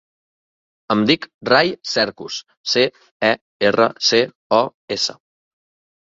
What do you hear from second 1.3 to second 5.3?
Rai Cercos: ce, e, erra, ce, o, essa.